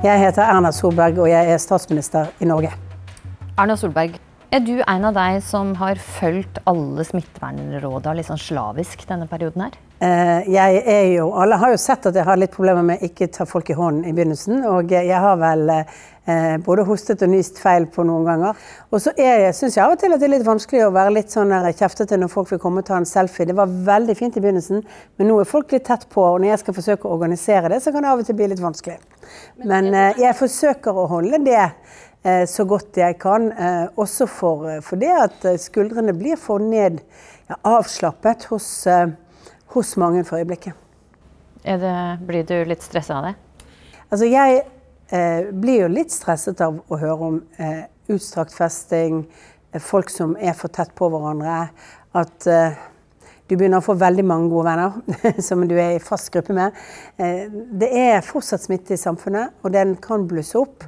Jeg 0.00 0.16
heter 0.16 0.48
Erna 0.48 0.70
Solberg, 0.72 1.18
og 1.20 1.26
jeg 1.28 1.52
er 1.52 1.58
statsminister 1.60 2.30
i 2.40 2.46
Norge. 2.48 2.70
Erna 3.60 3.74
Solberg, 3.76 4.14
er 4.48 4.62
du 4.64 4.78
en 4.78 5.04
av 5.04 5.12
deg 5.12 5.42
som 5.44 5.74
har 5.76 6.00
fulgt 6.00 6.56
alle 6.70 7.04
smittevernrådene 7.04 8.14
litt 8.16 8.30
sånn 8.30 8.40
slavisk 8.40 9.04
denne 9.10 9.28
perioden 9.28 9.66
her? 9.66 9.76
Eh, 10.00 10.48
jeg 10.48 10.80
er 10.88 11.04
jo, 11.18 11.26
Alle 11.36 11.58
har 11.60 11.74
jo 11.74 11.82
sett 11.82 12.08
at 12.08 12.16
jeg 12.16 12.24
har 12.24 12.40
litt 12.40 12.54
problemer 12.54 12.86
med 12.94 13.04
ikke 13.04 13.28
ta 13.28 13.44
folk 13.44 13.68
i 13.68 13.76
hånden 13.76 14.08
i 14.08 14.14
begynnelsen. 14.16 14.64
Og 14.72 14.88
jeg 14.96 15.20
har 15.20 15.36
vel 15.36 15.68
eh, 15.74 16.00
både 16.64 16.84
hostet 16.88 17.22
og 17.24 17.30
nyst 17.32 17.58
feil 17.62 17.86
på 17.90 18.04
noen 18.06 18.26
ganger. 18.28 18.58
Og 18.90 19.02
så 19.02 19.12
syns 19.16 19.76
jeg 19.76 19.84
av 19.84 19.94
og 19.94 20.00
til 20.00 20.12
at 20.14 20.20
det 20.20 20.28
er 20.28 20.34
litt 20.34 20.46
vanskelig 20.46 20.82
å 20.86 20.92
være 20.94 21.14
litt 21.16 21.32
sånn 21.32 21.52
kjeftete 21.78 22.18
når 22.20 22.32
folk 22.32 22.50
vil 22.52 22.60
komme 22.62 22.82
og 22.82 22.88
ta 22.88 22.98
en 23.00 23.08
selfie. 23.08 23.48
Det 23.48 23.56
var 23.58 23.72
veldig 23.88 24.16
fint 24.18 24.36
i 24.36 24.42
begynnelsen, 24.44 24.84
men 25.18 25.30
nå 25.30 25.38
er 25.40 25.48
folk 25.48 25.72
litt 25.74 25.86
tett 25.88 26.06
på. 26.12 26.24
Og 26.24 26.42
når 26.42 26.52
jeg 26.52 26.62
skal 26.64 26.78
forsøke 26.80 27.08
å 27.08 27.16
organisere 27.16 27.72
det, 27.72 27.80
så 27.84 27.94
kan 27.94 28.06
det 28.06 28.12
av 28.12 28.22
og 28.22 28.28
til 28.28 28.38
bli 28.38 28.50
litt 28.52 28.62
vanskelig. 28.62 28.98
Men 29.64 29.90
eh, 29.94 30.20
jeg 30.24 30.38
forsøker 30.38 30.96
å 30.96 31.08
holde 31.10 31.42
det 31.46 31.62
eh, 31.62 32.44
så 32.50 32.66
godt 32.68 33.00
jeg 33.00 33.18
kan. 33.22 33.50
Eh, 33.52 33.88
også 34.00 34.28
for, 34.30 34.70
for, 34.86 35.00
det 35.00 35.16
at 35.16 35.50
skuldrene 35.62 36.14
blir 36.16 36.40
for 36.40 36.62
ned, 36.62 37.02
ja, 37.50 37.58
avslappet 37.78 38.50
hos 38.52 38.70
hos 39.74 39.96
mange 39.96 40.24
for 40.24 40.40
øyeblikket. 40.40 40.74
Det, 41.64 42.18
blir 42.26 42.44
du 42.48 42.56
litt 42.64 42.82
stressa 42.82 43.18
av 43.18 43.28
det? 43.28 43.34
Altså 44.10 44.26
jeg 44.26 44.60
eh, 44.62 44.68
blir 45.10 45.80
jo 45.82 45.88
litt 45.90 46.12
stresset 46.14 46.60
av 46.62 46.76
å 46.86 46.98
høre 47.00 47.26
om 47.26 47.40
eh, 47.58 47.88
utstrakt 48.14 48.54
festing, 48.54 49.24
eh, 49.72 49.80
folk 49.82 50.10
som 50.10 50.36
er 50.38 50.54
for 50.58 50.72
tett 50.72 50.94
på 50.98 51.08
hverandre. 51.12 51.68
At 52.16 52.46
eh, 52.50 52.78
du 53.50 53.56
begynner 53.56 53.80
å 53.80 53.84
få 53.84 53.96
veldig 53.98 54.24
mange 54.26 54.50
gode 54.52 54.70
venner 54.70 55.40
som 55.46 55.62
du 55.68 55.76
er 55.78 55.96
i 55.96 56.02
fast 56.02 56.30
gruppe 56.34 56.56
med. 56.56 56.76
Eh, 57.18 57.46
det 57.50 57.90
er 57.90 58.26
fortsatt 58.26 58.66
smitte 58.66 58.94
i 58.94 59.00
samfunnet, 59.00 59.56
og 59.62 59.74
den 59.74 59.96
kan 60.02 60.26
blusse 60.30 60.58
opp. 60.60 60.86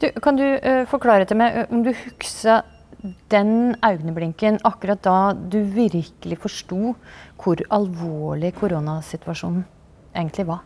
Du, 0.00 0.08
kan 0.24 0.38
du 0.38 0.46
uh, 0.46 0.86
forklare 0.88 1.26
til 1.28 1.36
meg 1.36 1.66
om 1.68 1.82
du 1.84 1.90
husker 1.92 2.62
den 3.32 3.74
øyeblinken 3.84 4.56
akkurat 4.64 5.02
da 5.04 5.32
du 5.34 5.58
virkelig 5.74 6.38
forsto 6.40 6.94
hvor 7.40 7.60
alvorlig 7.72 8.54
koronasituasjonen 8.56 9.66
egentlig 10.16 10.46
var? 10.48 10.64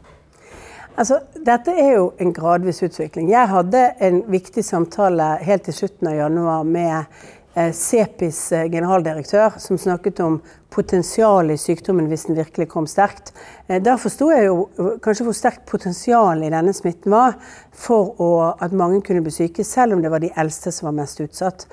Altså, 0.94 1.16
dette 1.42 1.72
er 1.74 1.96
jo 1.96 2.10
en 2.22 2.30
gradvis 2.30 2.78
utvikling. 2.86 3.26
Jeg 3.32 3.50
hadde 3.50 3.80
en 4.06 4.20
viktig 4.30 4.62
samtale 4.62 5.32
helt 5.42 5.64
til 5.66 5.74
slutten 5.74 6.06
av 6.06 6.14
januar 6.14 6.68
med 6.68 7.16
eh, 7.56 7.72
CEPIs 7.74 8.38
eh, 8.54 8.68
generaldirektør, 8.70 9.56
som 9.58 9.80
snakket 9.80 10.22
om 10.22 10.36
potensialet 10.70 11.58
i 11.58 11.62
sykdommen 11.64 12.06
hvis 12.12 12.28
den 12.28 12.38
virkelig 12.38 12.68
kom 12.70 12.86
sterkt. 12.86 13.32
Eh, 13.66 13.80
da 13.82 13.96
forsto 13.98 14.30
jeg 14.30 14.46
jo 14.46 14.94
kanskje 15.02 15.26
hvor 15.26 15.34
sterkt 15.34 15.66
potensialet 15.66 16.46
i 16.46 16.54
denne 16.54 16.76
smitten 16.78 17.10
var 17.16 17.34
for 17.74 18.14
å, 18.22 18.30
at 18.54 18.70
mange 18.70 19.02
kunne 19.02 19.26
bli 19.26 19.34
syke, 19.34 19.66
selv 19.66 19.98
om 19.98 20.04
det 20.04 20.14
var 20.14 20.22
de 20.22 20.30
eldste 20.38 20.70
som 20.70 20.92
var 20.92 20.98
mest 21.02 21.18
utsatt. 21.26 21.66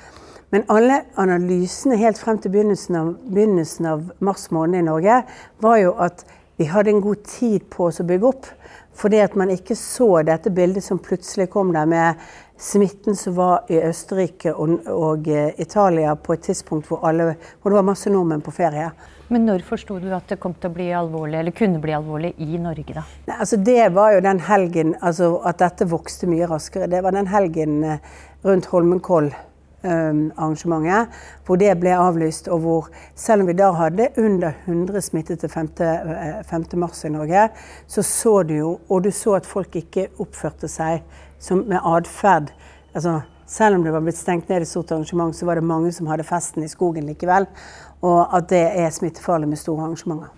Men 0.51 0.65
alle 0.73 1.03
analysene 1.21 2.01
helt 2.01 2.17
frem 2.17 2.41
til 2.41 2.57
begynnelsen 2.57 2.97
av, 2.97 3.13
begynnelsen 3.29 3.93
av 3.93 4.09
mars 4.17 4.49
måned 4.49 4.81
i 4.81 4.87
Norge 4.89 5.21
var 5.61 5.77
jo 5.85 5.93
at 6.09 6.25
vi 6.61 6.65
hadde 6.69 6.89
en 6.89 7.01
god 7.01 7.23
tid 7.25 7.63
på 7.73 7.87
oss 7.87 8.01
å 8.01 8.05
bygge 8.05 8.27
opp. 8.27 8.49
Fordi 8.97 9.21
at 9.23 9.35
man 9.39 9.51
ikke 9.53 9.75
så 9.77 10.21
dette 10.27 10.51
bildet 10.53 10.83
som 10.83 10.99
plutselig 11.01 11.49
kom 11.53 11.71
der 11.73 11.87
med 11.89 12.23
smitten 12.61 13.15
som 13.15 13.35
var 13.35 13.71
i 13.71 13.79
Østerrike 13.81 14.53
og, 14.53 14.83
og 14.91 15.27
eh, 15.31 15.55
Italia 15.61 16.13
på 16.15 16.35
et 16.35 16.43
tidspunkt 16.45 16.89
hvor, 16.89 17.01
alle, 17.07 17.31
hvor, 17.61 17.71
det 17.71 17.79
var 17.79 17.87
masse 17.87 18.11
nordmenn 18.13 18.43
på 18.45 18.53
ferie. 18.53 18.91
Men 19.31 19.47
når 19.47 19.63
forsto 19.65 19.97
du 20.03 20.09
at 20.13 20.27
det 20.29 20.37
kom 20.43 20.53
til 20.53 20.69
å 20.69 20.75
bli 20.75 20.89
alvorlig, 20.93 21.39
eller 21.39 21.55
kunne 21.55 21.79
bli 21.81 21.95
alvorlig 21.95 22.33
i 22.43 22.59
Norge, 22.61 22.97
da? 22.97 23.05
Nei, 23.29 23.37
altså 23.37 23.57
det 23.57 23.93
var 23.95 24.17
jo 24.17 24.25
den 24.27 24.41
helgen 24.43 24.97
altså 24.99 25.37
At 25.47 25.61
dette 25.63 25.87
vokste 25.89 26.27
mye 26.29 26.49
raskere. 26.51 26.89
Det 26.91 27.01
var 27.01 27.15
den 27.15 27.31
helgen 27.31 27.79
eh, 27.87 28.11
rundt 28.45 28.69
Holmenkoll 28.73 29.31
Um, 29.31 29.50
arrangementet, 29.83 31.09
hvor 31.45 31.59
det 31.61 31.73
ble 31.81 31.95
avlyst, 31.97 32.47
og 32.51 32.63
hvor 32.65 32.87
selv 33.15 33.43
om 33.43 33.49
vi 33.49 33.57
da 33.57 33.71
hadde 33.75 34.09
under 34.21 34.53
100 34.65 35.01
smittede 35.01 35.49
5. 35.49 35.69
5. 35.77 36.65
Eh, 36.73 36.77
mars 36.79 37.03
i 37.05 37.09
Norge, 37.09 37.49
så 37.87 38.03
så 38.03 38.43
du 38.43 38.55
jo, 38.55 38.79
og 38.89 39.03
du 39.03 39.11
så 39.11 39.35
at 39.39 39.45
folk 39.45 39.75
ikke 39.75 40.07
oppførte 40.19 40.69
seg 40.71 41.01
som, 41.39 41.65
med 41.67 41.79
atferd. 41.83 42.53
Altså, 42.93 43.19
selv 43.47 43.75
om 43.75 43.83
det 43.83 43.91
var 43.91 44.03
blitt 44.05 44.19
stengt 44.19 44.49
ned 44.49 44.61
et 44.61 44.67
stort 44.69 44.91
arrangement, 44.91 45.35
så 45.35 45.45
var 45.45 45.59
det 45.59 45.67
mange 45.67 45.91
som 45.91 46.07
hadde 46.07 46.23
festen 46.23 46.63
i 46.63 46.71
skogen 46.71 47.07
likevel. 47.09 47.47
Og 48.01 48.35
at 48.37 48.49
det 48.49 48.65
er 48.79 48.89
smittefarlig 48.89 49.49
med 49.49 49.59
store 49.59 49.85
arrangementer. 49.85 50.31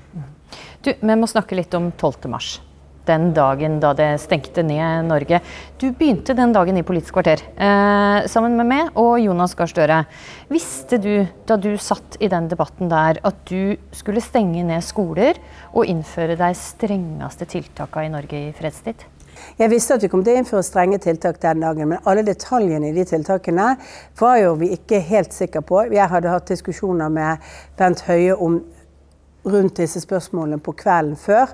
Du, 0.85 0.93
vi 0.99 1.15
må 1.15 1.29
snakke 1.29 1.57
litt 1.57 1.73
om 1.77 1.91
12. 1.91 2.29
mars 2.29 2.57
den 3.07 3.31
dagen 3.35 3.79
da 3.83 3.93
det 3.97 4.09
stengte 4.23 4.63
ned 4.65 5.07
Norge. 5.09 5.39
Du 5.79 5.89
begynte 5.91 6.35
den 6.37 6.53
dagen 6.55 6.77
i 6.79 6.85
Politisk 6.85 7.17
kvarter 7.17 7.43
eh, 7.55 8.27
sammen 8.31 8.57
med 8.59 8.69
meg 8.69 8.99
og 8.99 9.17
Jonas 9.21 9.55
Gahr 9.59 9.71
Støre. 9.71 10.03
Visste 10.53 10.99
du 11.01 11.25
da 11.47 11.57
du 11.59 11.73
satt 11.81 12.19
i 12.23 12.29
den 12.31 12.49
debatten 12.51 12.91
der 12.91 13.19
at 13.25 13.41
du 13.49 13.75
skulle 13.95 14.23
stenge 14.23 14.63
ned 14.67 14.85
skoler 14.85 15.39
og 15.73 15.89
innføre 15.89 16.37
de 16.39 16.53
strengeste 16.57 17.49
tiltakene 17.57 18.09
i 18.09 18.15
Norge 18.15 18.45
i 18.49 18.53
fredstid? 18.55 19.07
Jeg 19.57 19.69
visste 19.71 19.97
at 19.97 20.03
vi 20.03 20.09
kom 20.11 20.23
til 20.23 20.35
å 20.35 20.41
innføre 20.41 20.65
strenge 20.65 20.99
tiltak 21.03 21.39
den 21.41 21.63
dagen, 21.63 21.89
men 21.89 22.05
alle 22.09 22.23
detaljene 22.25 22.89
i 22.89 22.95
de 22.95 23.05
tiltakene 23.09 23.73
var 24.19 24.37
jo 24.39 24.53
vi 24.61 24.71
ikke 24.77 25.01
helt 25.03 25.33
sikre 25.35 25.63
på. 25.65 25.83
Jeg 25.93 26.09
hadde 26.11 26.31
hatt 26.31 26.51
diskusjoner 26.53 27.11
med 27.13 27.53
Bent 27.79 28.05
Høie 28.07 28.37
om 28.37 28.61
rundt 29.43 29.81
disse 29.81 30.01
spørsmålene 30.03 30.61
på 30.63 30.75
kvelden 30.79 31.17
før. 31.19 31.51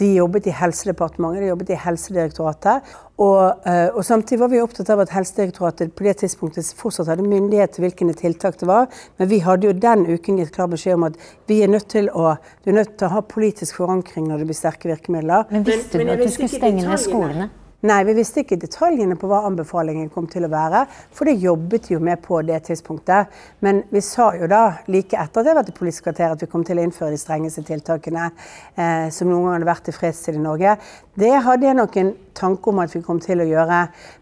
De 0.00 0.08
jobbet 0.16 0.48
i 0.48 0.54
Helsedepartementet, 0.56 1.44
de 1.44 1.50
jobbet 1.50 1.70
i 1.74 1.78
Helsedirektoratet. 1.78 2.90
Og, 3.20 3.66
eh, 3.68 3.88
og, 3.92 4.00
samtidig 4.04 4.40
var 4.40 4.48
vi 4.48 4.62
opptatt 4.64 4.88
av 4.94 5.02
at 5.04 5.12
Helsedirektoratet 5.12 5.92
på 5.94 6.06
det 6.08 6.16
tidspunktet 6.22 6.72
fortsatt 6.78 7.10
hadde 7.12 7.26
myndighet 7.28 7.76
til 7.76 7.84
hvilke 7.84 8.08
tiltak 8.16 8.56
det 8.62 8.68
var. 8.70 8.88
Men 9.20 9.28
vi 9.28 9.42
hadde 9.44 9.68
jo 9.68 9.76
den 9.76 10.06
uken 10.08 10.40
gitt 10.40 10.54
klar 10.56 10.72
beskjed 10.72 10.96
om 10.96 11.08
at 11.10 11.20
vi 11.50 11.60
er 11.62 11.68
nødt 11.68 11.90
til 11.92 12.08
å, 12.16 12.34
du 12.64 12.72
er 12.72 12.80
nødt 12.80 12.96
til 12.96 13.10
å 13.10 13.14
ha 13.18 13.20
politisk 13.20 13.82
forankring 13.82 14.30
når 14.30 14.40
det 14.40 14.50
blir 14.50 14.60
sterke 14.62 14.88
virkemidler. 14.88 15.44
Men 15.52 15.68
visste 15.68 16.00
du 16.00 16.08
at 16.08 16.24
du 16.24 16.30
skulle 16.32 16.48
stenge 16.48 16.86
ned 16.88 17.04
skolene? 17.04 17.50
Nei, 17.80 18.02
vi 18.04 18.12
visste 18.12 18.42
ikke 18.42 18.58
detaljene 18.60 19.14
på 19.16 19.28
hva 19.30 19.38
anbefalingen 19.48 20.10
kom 20.12 20.26
til 20.28 20.44
å 20.44 20.50
være. 20.52 20.82
For 21.16 21.24
det 21.24 21.40
jobbet 21.40 21.86
jo 21.88 21.96
med 22.04 22.20
på 22.20 22.42
det 22.44 22.58
tidspunktet. 22.66 23.30
Men 23.64 23.78
vi 23.88 24.02
sa 24.04 24.26
jo 24.36 24.44
da, 24.52 24.82
like 24.92 25.16
etter 25.16 25.40
at 25.40 25.46
det 25.48 25.54
var 25.56 25.70
i 25.70 25.72
Politisk 25.78 26.04
kvarter, 26.04 26.34
at 26.34 26.42
vi 26.44 26.48
kom 26.52 26.64
til 26.66 26.76
å 26.76 26.84
innføre 26.84 27.14
de 27.14 27.20
strengeste 27.20 27.64
tiltakene 27.64 28.26
eh, 28.28 29.06
som 29.08 29.30
noen 29.30 29.46
gang 29.46 29.54
hadde 29.56 29.68
vært 29.70 29.88
i 29.88 29.94
fredstid 29.96 30.36
i 30.36 30.42
Norge. 30.44 30.74
Det 31.16 31.30
hadde 31.46 31.70
jeg 31.70 31.78
nok 31.78 31.96
en 32.02 32.10
tanke 32.36 32.68
om 32.68 32.82
at 32.84 32.92
vi 32.92 33.00
kom 33.06 33.22
til 33.24 33.40
å 33.40 33.48
gjøre. 33.48 33.78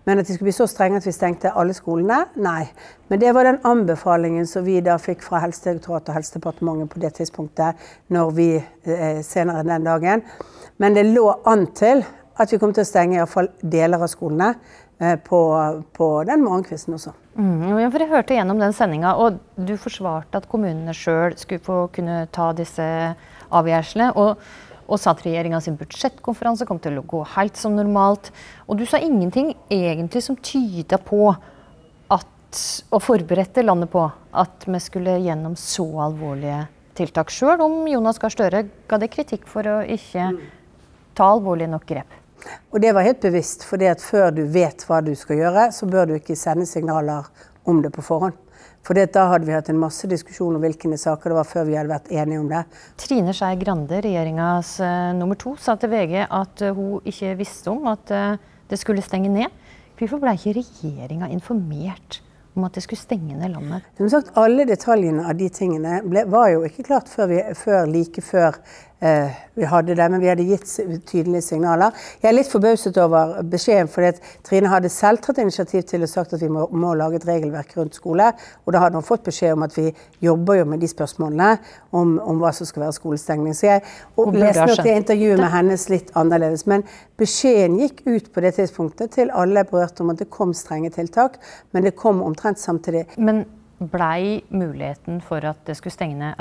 Men 0.07 0.23
at 0.23 0.31
de 0.31 0.37
skulle 0.37 0.53
bli 0.53 0.55
så 0.55 0.69
strenge 0.71 1.03
at 1.03 1.09
vi 1.11 1.17
stengte 1.17 1.51
alle 1.59 1.75
skolene, 1.75 2.21
nei. 2.39 2.69
Men 3.11 3.25
det 3.25 3.35
var 3.35 3.49
den 3.49 3.59
anbefalingen 3.67 4.47
som 4.47 4.63
vi 4.69 4.79
da 4.87 5.01
fikk 5.03 5.27
fra 5.27 5.43
Helsedirektoratet 5.43 6.13
og 6.13 6.21
Helsedepartementet 6.21 6.95
på 6.95 7.03
det 7.03 7.11
tidspunktet, 7.19 7.91
når 8.15 8.33
vi 8.39 8.49
eh, 8.55 9.19
senere 9.27 9.67
den 9.67 9.91
dagen. 9.91 10.23
Men 10.79 10.95
det 10.95 11.09
lå 11.11 11.27
an 11.51 11.67
til 11.75 12.07
at 12.39 12.53
vi 12.53 12.59
kommer 12.61 12.77
til 12.77 12.87
å 12.87 12.89
stenge 12.89 13.19
iallfall 13.19 13.51
deler 13.61 14.03
av 14.03 14.11
skolene 14.11 14.53
eh, 15.01 15.17
på, 15.25 15.41
på, 15.97 16.09
den 16.29 16.45
morgenkvisten 16.45 16.95
også. 16.95 17.15
Mm, 17.39 17.91
for 17.91 18.05
Jeg 18.05 18.13
hørte 18.13 18.39
gjennom 18.39 18.63
den 18.63 18.77
sendinga, 18.77 19.17
og 19.19 19.41
du 19.57 19.75
forsvarte 19.81 20.41
at 20.41 20.49
kommunene 20.51 20.95
sjøl 20.97 21.37
skulle 21.39 21.65
få 21.65 21.83
kunne 21.95 22.25
ta 22.35 22.53
disse 22.57 22.87
avgjørelsene. 23.49 24.13
Og, 24.19 24.41
og 24.89 25.01
sa 25.01 25.13
at 25.13 25.21
regjeringa 25.27 25.61
sin 25.61 25.77
budsjettkonferanse 25.79 26.67
kom 26.69 26.81
til 26.81 27.01
å 27.01 27.07
gå 27.07 27.21
helt 27.35 27.59
som 27.61 27.77
normalt. 27.77 28.31
Og 28.67 28.81
du 28.81 28.87
sa 28.89 29.01
ingenting 29.03 29.53
egentlig 29.69 30.25
som 30.25 30.39
tyda 30.39 31.01
på 31.03 31.27
at, 31.35 32.63
og 32.89 33.03
forberedte 33.05 33.67
landet 33.67 33.93
på 33.93 34.07
at 34.09 34.65
vi 34.65 34.81
skulle 34.81 35.19
gjennom 35.27 35.59
så 35.61 35.87
alvorlige 36.07 36.63
tiltak. 36.99 37.35
Sjøl 37.35 37.61
om 37.67 37.83
Jonas 37.91 38.19
Gahr 38.23 38.33
Støre 38.33 38.65
ga 38.89 38.99
det 39.03 39.11
kritikk 39.13 39.45
for 39.51 39.67
å 39.69 39.83
ikke 39.85 40.31
ta 41.19 41.29
alvorlige 41.35 41.75
nok 41.75 41.87
grep. 41.87 42.17
Og 42.73 42.83
det 42.83 42.93
var 42.95 43.07
helt 43.07 43.21
bevisst, 43.23 43.65
for 43.67 43.81
før 44.03 44.31
du 44.35 44.45
vet 44.47 44.85
hva 44.87 45.01
du 45.05 45.15
skal 45.19 45.41
gjøre, 45.43 45.71
så 45.73 45.87
bør 45.87 46.07
du 46.07 46.15
ikke 46.19 46.37
sende 46.37 46.67
signaler 46.67 47.27
om 47.65 47.83
det 47.83 47.93
på 47.93 48.03
forhånd. 48.03 48.37
For 48.87 48.97
da 48.97 49.25
hadde 49.29 49.45
vi 49.45 49.53
hatt 49.53 49.69
en 49.69 49.81
masse 49.81 50.09
diskusjon 50.09 50.55
om 50.57 50.63
hvilke 50.63 50.97
saker 50.97 51.31
det 51.31 51.37
var 51.37 51.49
før 51.49 51.67
vi 51.69 51.77
hadde 51.77 51.93
vært 51.93 52.13
enige 52.15 52.41
om 52.41 52.47
det. 52.49 52.63
Trine 53.01 53.35
Skei 53.37 53.59
Grande, 53.61 53.99
regjeringas 54.05 54.79
uh, 54.81 55.11
nummer 55.19 55.37
to, 55.37 55.57
sa 55.61 55.77
til 55.77 55.93
VG 55.93 56.23
at 56.25 56.63
uh, 56.65 56.71
hun 56.77 57.05
ikke 57.09 57.35
visste 57.41 57.73
om 57.75 57.91
at 57.91 58.15
uh, 58.15 58.55
det 58.71 58.81
skulle 58.81 59.05
stenge 59.05 59.29
ned. 59.33 59.53
Hvorfor 59.99 60.23
ble 60.23 60.33
ikke 60.39 60.57
regjeringa 60.61 61.29
informert 61.35 62.23
om 62.57 62.65
at 62.67 62.79
det 62.79 62.85
skulle 62.87 63.03
stenge 63.03 63.37
ned 63.37 63.53
landet? 63.53 63.87
Som 63.99 64.09
sagt, 64.13 64.33
Alle 64.41 64.65
detaljene 64.69 65.27
av 65.29 65.37
de 65.39 65.51
tingene 65.53 66.01
ble, 66.07 66.25
var 66.31 66.53
jo 66.55 66.65
ikke 66.67 66.87
klart 66.89 67.11
før, 67.13 67.29
vi, 67.33 67.43
før 67.59 67.91
like 67.91 68.25
før 68.25 68.57
vi 69.01 69.65
hadde 69.65 69.95
det, 69.95 70.07
men 70.11 70.21
vi 70.21 70.27
hadde 70.27 70.43
gitt 70.43 70.67
tydelige 71.07 71.43
signaler. 71.47 71.95
Jeg 72.23 72.33
er 72.33 72.35
litt 72.35 72.51
forbauset 72.51 72.97
over 72.99 73.37
beskjeden, 73.47 73.91
fordi 73.91 74.11
Trine 74.47 74.71
hadde 74.73 74.91
selv 74.91 75.23
tatt 75.23 75.39
initiativ 75.39 75.85
til 75.87 76.03
og 76.03 76.11
sagt 76.11 76.35
at 76.35 76.43
vi 76.43 76.49
må, 76.51 76.65
må, 76.75 76.95
lage 76.99 77.21
et 77.21 77.27
regelverk 77.29 77.77
rundt 77.79 77.95
skole. 77.95 78.33
Og 78.67 78.75
da 78.75 78.83
hadde 78.83 78.99
hun 78.99 79.07
fått 79.07 79.23
beskjed 79.29 79.55
om 79.55 79.67
at 79.69 79.77
vi 79.79 79.93
jobber 80.25 80.59
jo 80.59 80.65
med 80.73 80.83
de 80.83 80.91
spørsmålene 80.91 81.51
om, 81.95 82.17
om 82.19 82.43
hva 82.43 82.51
som 82.57 82.67
skal 82.67 82.89
være 82.89 82.97
skolestengning. 82.99 83.55
Så 83.55 83.69
jeg 83.69 83.85
leste 84.35 84.67
nok 84.67 84.83
det 84.89 84.97
intervjuet 85.03 85.43
med 85.45 85.53
hennes 85.55 85.87
litt 85.93 86.11
annerledes. 86.19 86.67
Men 86.71 86.83
beskjeden 87.21 87.79
gikk 87.85 88.03
ut 88.09 88.33
på 88.35 88.43
det 88.43 88.57
tidspunktet 88.59 89.15
til 89.15 89.31
alle 89.31 89.63
berørte 89.69 90.03
om 90.03 90.11
at 90.15 90.25
det 90.25 90.31
kom 90.35 90.57
strenge 90.57 90.91
tiltak, 90.97 91.39
men 91.71 91.87
det 91.87 91.95
kom 91.99 92.23
omtrent 92.27 92.59
samtidig. 92.59 93.07
Men 93.17 93.45
blei 93.79 94.43
muligheten 94.51 95.21
for 95.23 95.45
at 95.47 95.61
det 95.67 95.77
skulle 95.79 95.95
stenge 95.95 96.19
ned 96.19 96.35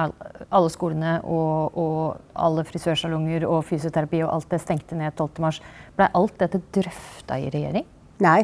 alle 0.50 0.72
skolene 0.74 1.18
og, 1.22 1.78
og 1.78 2.18
alle 2.34 2.66
frisørsalonger 2.66 3.46
og 3.48 3.66
fysioterapi 3.68 4.24
og 4.26 4.34
alt 4.34 4.50
det 4.54 4.62
stengte 4.64 4.98
ned 4.98 5.14
12.3. 5.20 5.60
Blei 5.98 6.10
alt 6.18 6.40
dette 6.42 6.62
drøfta 6.80 7.38
i 7.38 7.52
regjering? 7.54 7.86
Nei, 8.26 8.40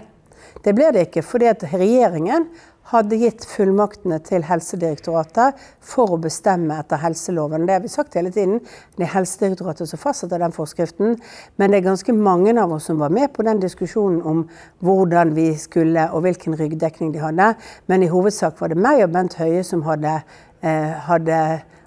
det 0.64 0.76
ble 0.78 0.92
det 0.94 1.08
ikke. 1.08 1.24
fordi 1.24 1.50
at 1.52 1.64
regjeringen 1.74 2.48
hadde 2.92 3.18
gitt 3.18 3.46
fullmaktene 3.48 4.18
til 4.28 4.44
Helsedirektoratet 4.46 5.60
for 5.84 6.14
å 6.14 6.20
bestemme 6.22 6.76
etter 6.82 7.00
helseloven. 7.02 7.66
Det 7.68 7.78
har 7.78 7.84
vi 7.84 7.92
sagt 7.92 8.18
hele 8.20 8.32
tiden. 8.34 8.60
Det 8.98 9.08
er 9.08 9.14
Helsedirektoratet 9.16 9.90
som 9.90 10.02
fastsetter 10.02 10.42
den 10.44 10.56
forskriften. 10.56 11.16
Men 11.58 11.72
det 11.72 11.80
er 11.80 11.88
ganske 11.88 12.16
mange 12.16 12.54
av 12.60 12.76
oss 12.76 12.90
som 12.92 13.00
var 13.00 13.14
med 13.14 13.32
på 13.34 13.46
den 13.48 13.62
diskusjonen 13.64 14.20
om 14.28 14.44
hvordan 14.84 15.34
vi 15.38 15.54
skulle, 15.60 16.10
og 16.12 16.26
hvilken 16.28 16.58
ryggdekning 16.60 17.14
de 17.16 17.24
hadde. 17.24 17.54
Men 17.88 18.04
i 18.04 18.12
hovedsak 18.12 18.60
var 18.62 18.74
det 18.74 18.82
meg 18.84 19.06
og 19.06 19.14
Bent 19.16 19.40
Høie 19.40 19.64
som 19.64 19.86
hadde, 19.88 20.20
eh, 20.62 20.94
hadde 21.08 21.40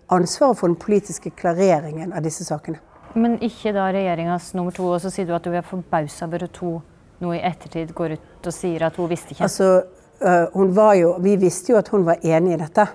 ansvaret 0.09 0.57
for 0.57 0.73
den 0.73 0.81
politiske 0.81 1.31
klareringen 1.31 2.13
av 2.13 2.25
disse 2.25 2.45
sakene. 2.47 2.81
Men 3.17 3.39
ikke 3.41 3.73
da 3.73 3.89
regjeringas 3.93 4.53
nummer 4.55 4.75
to, 4.77 4.91
og 4.93 5.01
så 5.01 5.11
sier 5.13 5.27
du 5.29 5.35
at 5.37 5.45
du 5.45 5.53
er 5.53 5.65
forbausa 5.65 6.27
over 6.27 6.45
at 6.45 6.53
to 6.57 6.81
nå 7.25 7.33
i 7.33 7.41
ettertid 7.49 7.95
går 7.97 8.17
ut 8.17 8.25
og 8.51 8.55
sier 8.57 8.87
at 8.89 8.97
hun 9.01 9.11
visste 9.11 9.35
ikke? 9.35 9.47
Altså, 9.47 9.71
Uh, 10.17 10.97
jo, 10.97 11.17
vi 11.21 11.37
visste 11.37 11.73
jo 11.73 11.79
at 11.79 11.89
hun 11.93 12.07
var 12.07 12.23
enig 12.25 12.55
i 12.55 12.61
dette, 12.63 12.87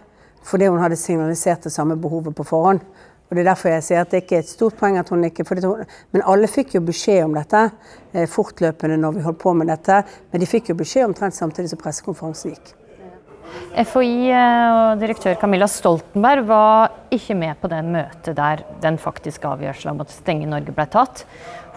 fordi 0.43 0.65
hun 0.71 0.81
hadde 0.81 0.97
signalisert 0.97 1.63
det 1.63 1.71
samme 1.71 1.95
behovet 1.95 2.35
på 2.35 2.43
forhånd. 2.43 2.81
Og 3.29 3.35
Det 3.35 3.43
er 3.45 3.47
derfor 3.53 3.69
jeg 3.69 3.83
sier 3.83 4.01
at 4.01 4.11
det 4.11 4.23
ikke 4.23 4.39
er 4.39 4.43
et 4.43 4.49
stort 4.49 4.75
poeng 4.75 4.97
at 4.99 5.09
hun 5.09 5.23
ikke 5.23 5.45
hun, 5.47 5.85
Men 6.11 6.23
alle 6.25 6.47
fikk 6.47 6.75
jo 6.75 6.81
beskjed 6.81 7.23
om 7.23 7.33
dette 7.33 7.71
eh, 8.13 8.27
fortløpende 8.27 8.97
når 8.97 9.11
vi 9.15 9.21
holdt 9.21 9.39
på 9.39 9.53
med 9.53 9.67
dette. 9.67 10.03
Men 10.31 10.41
de 10.41 10.45
fikk 10.45 10.69
jo 10.69 10.75
beskjed 10.75 11.05
omtrent 11.05 11.33
samtidig 11.33 11.69
som 11.69 11.79
pressekonferansen 11.79 12.51
gikk. 12.51 12.73
FHI 13.71 14.31
eh, 14.35 14.67
og 14.73 14.99
direktør 14.99 15.37
Camilla 15.39 15.69
Stoltenberg 15.71 16.43
var 16.49 16.91
ikke 17.13 17.37
med 17.39 17.55
på 17.61 17.71
det 17.71 17.79
møtet 17.85 18.35
der 18.35 18.65
den 18.83 18.99
faktiske 18.99 19.47
avgjørelsen 19.47 19.93
om 19.93 20.03
å 20.03 20.09
stenge 20.11 20.49
Norge 20.51 20.75
ble 20.75 20.89
tatt. 20.91 21.23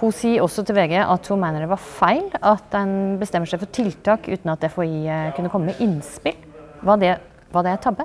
Hun 0.05 0.13
sier 0.13 0.43
også 0.45 0.61
til 0.69 0.77
VG 0.77 0.99
at 1.01 1.29
hun 1.33 1.41
mener 1.41 1.63
det 1.65 1.71
var 1.71 1.81
feil 1.81 2.27
at 2.45 2.75
en 2.77 3.15
bestemmer 3.17 3.49
seg 3.49 3.63
for 3.63 3.73
tiltak 3.73 4.27
uten 4.29 4.51
at 4.53 4.67
FHI 4.69 5.07
eh, 5.09 5.31
kunne 5.33 5.49
komme 5.49 5.71
med 5.71 5.81
innspill. 5.81 6.37
Var 6.85 6.99
det, 7.01 7.15
var 7.55 7.65
det 7.65 7.79
tabbe? 7.81 8.05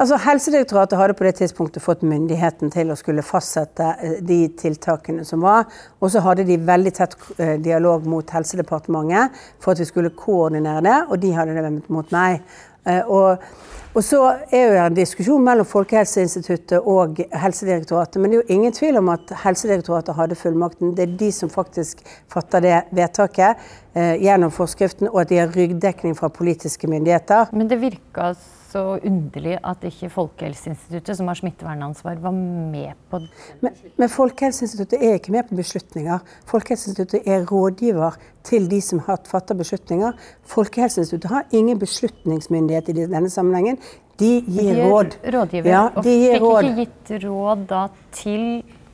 Altså, 0.00 0.16
Helsedirektoratet 0.24 0.96
hadde 0.96 1.16
på 1.16 1.26
det 1.26 1.34
tidspunktet 1.36 1.84
fått 1.84 2.04
myndigheten 2.04 2.72
til 2.72 2.92
å 2.92 2.96
skulle 2.96 3.24
fastsette 3.24 3.90
eh, 4.00 4.14
de 4.24 4.38
tiltakene 4.56 5.26
som 5.28 5.44
var. 5.44 5.68
Og 6.00 6.14
så 6.14 6.24
hadde 6.24 6.48
de 6.48 6.56
veldig 6.64 6.94
tett 6.96 7.18
dialog 7.64 8.08
mot 8.08 8.32
Helsedepartementet 8.32 9.36
for 9.60 9.74
at 9.74 9.84
vi 9.84 9.90
skulle 9.90 10.14
koordinere 10.16 10.80
det, 10.86 10.96
og 11.10 11.20
de 11.20 11.34
hadde 11.36 11.60
det 11.60 11.74
mot 11.92 12.16
meg. 12.16 12.40
Og 13.06 13.38
og 13.96 14.04
så 14.04 14.18
er 14.52 14.66
jo 14.66 14.72
en 14.76 14.96
diskusjon 14.96 15.44
mellom 15.44 15.64
Folkehelseinstituttet 15.64 16.84
og 16.84 17.16
Helsedirektoratet. 17.32 18.20
Men 18.20 18.28
det 18.28 18.36
er 18.36 18.42
jo 18.42 18.56
ingen 18.58 18.74
tvil 18.76 18.98
om 19.00 19.08
at 19.08 19.32
Helsedirektoratet 19.40 20.18
hadde 20.18 20.36
fullmakten. 20.36 20.90
Det 20.98 21.06
er 21.06 21.14
de 21.22 21.30
som 21.32 21.48
faktisk 21.48 22.02
fatter 22.32 22.60
det 22.60 22.74
vedtaket 22.98 23.62
eh, 23.96 24.18
gjennom 24.20 24.52
forskriften, 24.52 25.08
og 25.08 25.22
at 25.22 25.32
de 25.32 25.40
har 25.40 25.56
ryggdekning 25.56 26.12
fra 26.18 26.28
politiske 26.28 26.90
myndigheter. 26.92 27.48
Men 27.56 27.72
det 27.72 27.80
virka 27.80 28.34
så 28.76 28.84
underlig 29.08 29.56
at 29.64 29.84
ikke 29.88 30.10
Folkehelseinstituttet, 30.12 31.16
som 31.18 31.30
har 31.30 31.38
smittevernansvar, 31.38 32.18
var 32.20 32.34
med 32.36 32.92
på 33.10 33.20
det. 33.22 33.30
Men, 33.64 33.76
men 33.96 34.12
Folkehelseinstituttet 34.12 35.02
er 35.02 35.18
ikke 35.18 35.32
med 35.34 35.48
på 35.48 35.58
beslutninger. 35.58 36.24
Folkehelseinstituttet 36.50 37.28
er 37.32 37.46
rådgiver 37.48 38.18
til 38.46 38.68
de 38.70 38.80
som 38.84 39.00
har 39.06 39.22
fattet 39.28 39.58
beslutninger. 39.58 40.16
Folkehelseinstituttet 40.56 41.32
har 41.32 41.46
ingen 41.56 41.78
beslutningsmyndighet 41.80 42.92
i 42.92 42.98
denne 43.06 43.30
sammenhengen. 43.32 43.80
De 44.20 44.32
gir 44.40 44.74
de 44.76 44.88
råd. 44.90 45.16
Rådgiver. 45.34 45.70
Ja, 45.70 45.84
de 45.94 45.98
og 45.98 46.04
fikk 46.06 46.42
råd. 46.44 46.68
ikke 46.70 46.84
gitt 46.84 47.14
råd 47.26 47.64
da 47.72 47.82
til 48.16 48.46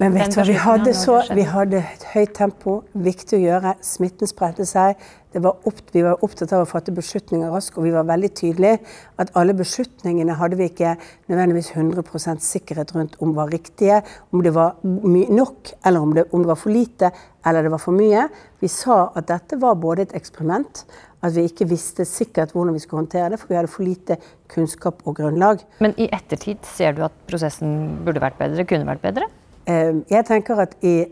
men 0.02 0.16
vet 0.16 0.34
du 0.34 0.40
vi 0.48 0.54
hadde, 0.58 0.92
så, 0.98 1.20
vi 1.30 1.44
hadde 1.46 1.78
et 1.78 2.04
høyt 2.10 2.32
tempo, 2.34 2.80
viktig 3.06 3.36
å 3.38 3.42
gjøre. 3.42 3.74
Smitten 3.86 4.30
spredte 4.30 4.66
seg. 4.66 4.98
Var 5.32 5.68
opp, 5.68 5.78
vi 5.94 6.02
var 6.04 6.20
opptatt 6.26 6.50
av 6.52 6.64
å 6.64 6.68
fatte 6.68 6.92
beslutninger 6.92 7.52
raskt, 7.54 7.78
og 7.78 7.86
vi 7.86 7.92
var 7.94 8.08
veldig 8.08 8.30
tydelige 8.36 8.80
at 9.22 9.30
alle 9.38 9.54
beslutningene 9.56 10.34
hadde 10.36 10.58
vi 10.58 10.66
ikke 10.68 10.96
nødvendigvis 11.30 11.70
100% 11.72 12.42
sikkerhet 12.44 12.92
rundt 12.96 13.14
om 13.22 13.32
var 13.38 13.52
riktige, 13.54 14.02
om 14.34 14.42
det 14.44 14.52
var 14.56 14.82
nok, 14.82 15.72
eller 15.86 16.04
om 16.04 16.12
det, 16.18 16.26
om 16.34 16.44
det 16.44 16.50
var 16.50 16.60
for 16.60 16.74
lite, 16.74 17.12
eller 17.46 17.64
det 17.64 17.72
var 17.72 17.84
for 17.86 17.96
mye. 17.96 18.26
Vi 18.60 18.68
sa 18.68 19.06
at 19.16 19.30
dette 19.30 19.56
var 19.62 19.80
både 19.80 20.08
et 20.08 20.16
eksperiment, 20.18 20.84
at 21.22 21.36
vi 21.36 21.46
ikke 21.46 21.70
visste 21.70 22.04
sikkert 22.08 22.52
hvordan 22.52 22.74
vi 22.74 22.82
skulle 22.82 23.04
håndtere 23.04 23.32
det, 23.32 23.40
for 23.40 23.54
vi 23.54 23.60
hadde 23.60 23.70
for 23.70 23.86
lite 23.86 24.18
kunnskap 24.52 25.06
og 25.06 25.16
grunnlag. 25.22 25.62
Men 25.80 25.94
i 25.96 26.10
ettertid 26.12 26.66
ser 26.74 26.98
du 26.98 27.06
at 27.06 27.14
prosessen 27.30 28.02
burde 28.04 28.20
vært 28.20 28.42
bedre, 28.42 28.66
kunne 28.68 28.90
vært 28.90 29.06
bedre? 29.06 29.30
Ehm, 29.70 30.02
jeg 30.10 30.26
tenker 30.26 30.58
at 30.64 30.74
i, 30.82 31.04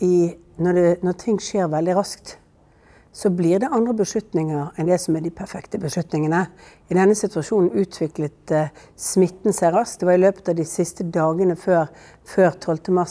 i, 0.00 0.14
når, 0.62 0.72
det, 0.78 0.86
når, 1.02 1.18
ting 1.18 1.40
skjer 1.42 1.70
veldig 1.72 1.96
raskt, 1.98 2.36
så 3.12 3.28
blir 3.28 3.58
det 3.60 3.68
andre 3.74 3.92
beslutninger 3.96 4.78
enn 4.80 4.88
det 4.88 4.96
som 5.02 5.18
er 5.18 5.24
de 5.24 5.32
perfekte 5.34 5.80
beslutningene. 5.82 6.46
I 6.88 6.96
denne 6.96 7.16
situasjonen 7.18 7.74
utviklet 7.82 8.54
uh, 8.56 8.70
smitten 8.96 9.52
seg 9.52 9.74
raskt. 9.74 10.00
Det 10.00 10.08
var 10.08 10.16
i 10.16 10.22
løpet 10.22 10.48
av 10.48 10.56
de 10.56 10.64
siste 10.64 11.04
dagene 11.12 11.58
før, 11.60 11.90
før 12.24 12.56
12.3 12.56 13.04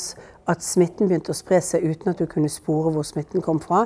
at 0.50 0.65
smitten 0.65 1.12
begynte 1.12 1.35
å 1.35 1.38
spre 1.38 1.62
seg 1.62 1.85
uten 1.85 2.15
at 2.15 2.23
du 2.23 2.25
kunne 2.31 2.50
spore 2.50 2.95
hvor 2.95 3.06
smitten 3.06 3.45
kom 3.45 3.62
fra. 3.62 3.83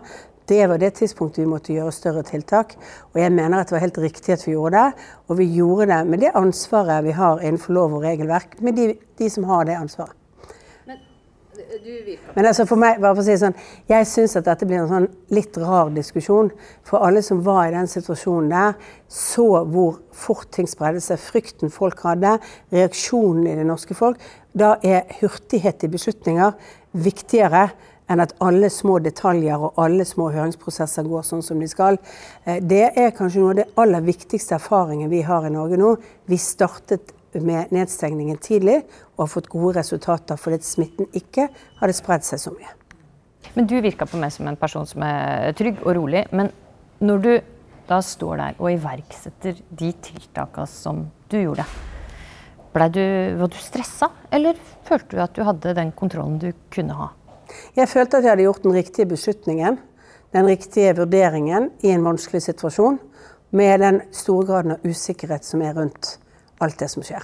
Det 0.48 0.62
var 0.70 0.80
det 0.80 0.94
tidspunktet 1.02 1.42
vi 1.42 1.52
måtte 1.52 1.76
gjøre 1.76 1.92
større 1.92 2.24
tiltak. 2.24 2.78
Og 3.12 3.20
jeg 3.20 3.34
mener 3.36 3.60
at 3.60 3.68
det 3.68 3.76
var 3.76 3.84
helt 3.84 4.04
riktig 4.06 4.38
at 4.38 4.46
vi 4.48 4.54
gjorde 4.54 4.86
det. 4.86 5.08
Og 5.28 5.42
vi 5.42 5.50
gjorde 5.58 5.90
det 5.92 6.04
med 6.08 6.24
det 6.24 6.32
ansvaret 6.38 7.04
vi 7.04 7.18
har 7.18 7.44
innenfor 7.44 7.76
lov 7.76 7.98
og 7.98 8.06
regelverk, 8.06 8.62
med 8.64 8.80
de, 8.80 8.94
de 9.20 9.30
som 9.34 9.50
har 9.50 9.68
det 9.68 9.76
ansvaret. 9.82 10.16
Men 12.36 12.46
altså 12.46 12.66
for 12.70 12.80
meg, 12.80 13.00
bare 13.02 13.16
for 13.16 13.24
å 13.24 13.26
si 13.26 13.38
sånn, 13.40 13.56
jeg 13.90 14.08
syns 14.10 14.36
at 14.40 14.48
dette 14.48 14.68
blir 14.68 14.82
en 14.84 14.92
sånn 14.92 15.08
litt 15.36 15.58
rar 15.62 15.92
diskusjon. 15.96 16.52
For 16.88 17.06
alle 17.06 17.24
som 17.26 17.42
var 17.46 17.68
i 17.68 17.76
den 17.76 17.90
situasjonen 17.90 18.52
der, 18.54 18.78
så 19.12 19.48
hvor 19.64 20.00
fort 20.16 20.52
ting 20.56 20.70
spredde 20.70 21.02
seg. 21.04 21.22
Frykten 21.22 21.74
folk 21.74 22.04
hadde, 22.06 22.38
reaksjonen 22.76 23.50
i 23.52 23.58
det 23.60 23.68
norske 23.68 23.98
folk. 23.98 24.22
Da 24.56 24.76
er 24.86 25.10
hurtighet 25.20 25.88
i 25.88 25.92
beslutninger 25.92 26.56
viktigere 26.96 27.70
enn 28.12 28.22
at 28.22 28.36
alle 28.46 28.70
små 28.70 29.00
detaljer 29.04 29.62
og 29.68 29.80
alle 29.82 30.06
små 30.06 30.30
høringsprosesser 30.34 31.08
går 31.10 31.25
sånn 31.25 31.44
som 31.46 31.62
de 31.62 31.70
skal. 31.70 31.98
Eh, 32.46 32.62
det 32.62 32.92
er 32.94 33.16
kanskje 33.18 33.42
noe 33.42 33.56
av 33.56 33.60
det 33.62 33.70
aller 33.82 34.06
viktigste 34.06 34.60
erfaringen 34.60 35.10
vi 35.10 35.24
har 35.25 35.48
i 35.48 35.54
Norge 35.54 35.80
nå. 35.82 35.96
Vi 36.30 36.38
startet 36.42 37.13
med 37.44 37.72
nedstengningen 37.75 38.38
tidlig 38.44 38.82
og 39.15 39.25
har 39.25 39.32
fått 39.32 39.51
gode 39.51 39.75
resultater 39.80 40.39
fordi 40.39 40.62
smitten 40.65 41.10
ikke 41.15 41.50
hadde 41.82 41.96
spredd 41.98 42.25
seg 42.27 42.42
så 42.42 42.54
mye. 42.56 42.72
Men 43.56 43.68
Du 43.68 43.75
virka 43.82 44.06
på 44.06 44.20
meg 44.20 44.34
som 44.36 44.48
en 44.48 44.60
person 44.60 44.88
som 44.88 45.04
er 45.06 45.54
trygg 45.56 45.84
og 45.86 45.96
rolig. 45.96 46.25
Men 46.36 46.51
når 47.00 47.22
du 47.24 47.34
da 47.86 48.00
står 48.01 48.39
der 48.42 48.56
og 48.60 48.72
iverksetter 48.74 49.60
de 49.70 49.92
tiltakene 50.04 50.68
som 50.70 51.06
du 51.30 51.38
gjorde, 51.39 51.65
du, 52.75 53.04
var 53.39 53.48
du 53.48 53.60
stressa, 53.62 54.10
eller 54.36 54.58
følte 54.84 55.15
du 55.15 55.22
at 55.24 55.36
du 55.38 55.46
hadde 55.48 55.75
den 55.77 55.94
kontrollen 55.96 56.39
du 56.42 56.50
kunne 56.74 56.98
ha? 56.98 57.12
Jeg 57.77 57.88
følte 57.88 58.18
at 58.18 58.25
jeg 58.25 58.34
hadde 58.34 58.48
gjort 58.48 58.65
den 58.65 58.75
riktige 58.75 59.08
beslutningen, 59.08 59.77
den 60.36 60.50
riktige 60.50 60.96
vurderingen 60.98 61.70
i 61.86 61.94
en 61.94 62.04
vanskelig 62.04 62.42
situasjon, 62.50 63.00
med 63.56 63.80
den 63.80 64.01
store 64.12 64.48
graden 64.50 64.75
av 64.75 64.84
usikkerhet 64.84 65.46
som 65.48 65.62
er 65.63 65.77
rundt 65.77 66.18
alt 66.64 66.80
det 66.80 66.90
som 66.92 67.04
skjer. 67.06 67.24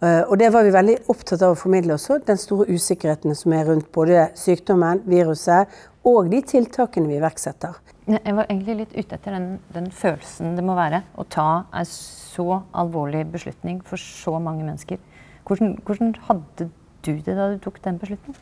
Eh, 0.00 0.22
og 0.24 0.38
det 0.40 0.48
var 0.54 0.64
vi 0.64 0.72
veldig 0.74 0.96
opptatt 1.12 1.42
av 1.44 1.54
å 1.54 1.58
formidle 1.58 1.96
også, 1.96 2.20
den 2.24 2.40
store 2.40 2.68
usikkerheten 2.72 3.36
som 3.36 3.54
er 3.56 3.66
rundt 3.68 3.90
både 3.92 4.30
sykdommen, 4.38 5.02
viruset 5.08 5.68
og 6.08 6.30
de 6.32 6.40
tiltakene 6.48 7.10
vi 7.10 7.18
iverksetter. 7.18 7.76
Jeg 8.10 8.34
var 8.34 8.48
egentlig 8.48 8.78
litt 8.78 8.94
ute 8.96 9.18
etter 9.18 9.36
den, 9.36 9.48
den, 9.74 9.90
følelsen 9.94 10.56
det 10.56 10.64
må 10.66 10.74
være 10.78 11.02
å 11.20 11.26
ta 11.30 11.66
en 11.76 11.86
så 11.86 12.62
alvorlig 12.72 13.26
beslutning 13.30 13.82
for 13.86 14.00
så 14.00 14.38
mange 14.42 14.64
mennesker. 14.64 14.98
Hvordan, 15.46 15.76
hvordan 15.86 16.14
hadde 16.26 16.70
du 17.04 17.12
det 17.12 17.36
da 17.36 17.50
du 17.52 17.60
tok 17.62 17.78
den 17.84 18.00
beslutningen? 18.00 18.40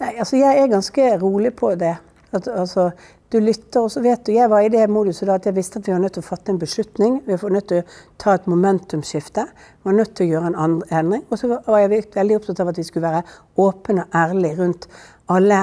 Nei, 0.00 0.14
altså 0.14 0.38
Jeg 0.38 0.60
er 0.60 0.70
ganske 0.70 1.08
rolig 1.20 1.52
på 1.56 1.72
det. 1.80 1.96
At, 2.30 2.46
altså, 2.48 2.90
Du 3.30 3.38
lytter, 3.38 3.84
og 3.84 3.92
så 3.94 4.00
vet 4.02 4.24
du 4.26 4.32
Jeg 4.34 4.50
var 4.50 4.64
i 4.66 4.70
det 4.72 4.88
moduset 4.90 5.28
da 5.28 5.36
at 5.38 5.44
jeg 5.46 5.54
visste 5.54 5.78
at 5.78 5.86
vi 5.86 5.92
var 5.94 6.00
nødt 6.02 6.16
til 6.18 6.24
å 6.24 6.26
fatte 6.26 6.50
en 6.50 6.58
beslutning. 6.58 7.20
Vi 7.26 7.36
var 7.38 7.52
nødt 7.54 7.68
til 7.70 7.82
å 7.84 7.98
ta 8.18 8.34
et 8.34 8.48
momentumskifte. 8.50 9.44
Vi 9.78 9.86
var 9.86 9.96
nødt 10.00 10.16
til 10.18 10.26
å 10.26 10.32
gjøre 10.32 10.50
en 10.50 10.80
endring. 10.90 11.22
Og 11.30 11.38
så 11.38 11.50
var 11.52 11.78
jeg 11.78 12.08
veldig 12.16 12.40
opptatt 12.40 12.64
av 12.64 12.72
at 12.72 12.80
vi 12.80 12.86
skulle 12.88 13.06
være 13.06 13.22
åpne 13.62 14.08
og 14.08 14.18
ærlige 14.18 14.58
rundt 14.58 14.88
alle 15.30 15.60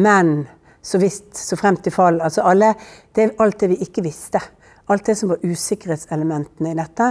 menn 0.00 0.32
så 0.80 0.96
visst, 1.02 1.34
så 1.36 1.60
frem 1.60 1.76
til 1.76 1.92
fall. 1.92 2.22
Altså 2.24 2.46
alle, 2.48 2.72
det 3.12 3.26
er 3.26 3.36
alt 3.44 3.60
det 3.60 3.74
vi 3.74 3.82
ikke 3.84 4.06
visste 4.06 4.40
alt 4.90 5.06
det 5.06 5.14
som 5.18 5.30
var 5.30 5.44
usikkerhetselementene 5.46 6.72
i 6.72 6.78
dette. 6.78 7.06